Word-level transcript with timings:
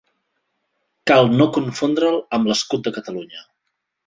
Cal 1.11 1.29
no 1.41 1.47
confondre'l 1.59 2.19
amb 2.39 2.51
l'escut 2.53 2.87
de 2.89 2.95
Catalunya. 2.97 3.47